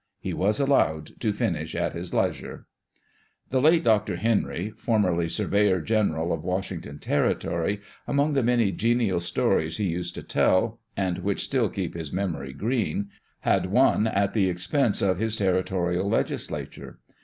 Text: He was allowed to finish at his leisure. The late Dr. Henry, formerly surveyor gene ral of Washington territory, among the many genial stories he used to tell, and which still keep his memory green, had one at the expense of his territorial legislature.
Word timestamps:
He 0.19 0.33
was 0.33 0.59
allowed 0.59 1.11
to 1.19 1.31
finish 1.31 1.75
at 1.75 1.93
his 1.93 2.11
leisure. 2.11 2.65
The 3.49 3.61
late 3.61 3.83
Dr. 3.83 4.15
Henry, 4.15 4.73
formerly 4.75 5.29
surveyor 5.29 5.79
gene 5.79 6.09
ral 6.09 6.33
of 6.33 6.43
Washington 6.43 6.97
territory, 6.97 7.81
among 8.07 8.33
the 8.33 8.41
many 8.41 8.71
genial 8.71 9.19
stories 9.19 9.77
he 9.77 9.83
used 9.85 10.15
to 10.15 10.23
tell, 10.23 10.79
and 10.97 11.19
which 11.19 11.43
still 11.43 11.69
keep 11.69 11.93
his 11.93 12.11
memory 12.11 12.51
green, 12.51 13.11
had 13.41 13.67
one 13.67 14.07
at 14.07 14.33
the 14.33 14.49
expense 14.49 15.03
of 15.03 15.19
his 15.19 15.35
territorial 15.35 16.09
legislature. 16.09 16.97